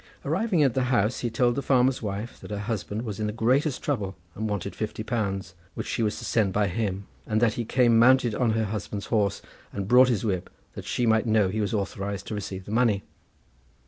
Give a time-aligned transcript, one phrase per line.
[0.25, 3.31] Arriving at the house he told the farmer's wife that her husband was in the
[3.31, 7.53] greatest trouble, and wanted fifty pounds, which she was to send by him, and that
[7.53, 11.49] he came mounted on her husband's horse, and brought his whip, that she might know
[11.49, 13.03] he was authorised to receive the money.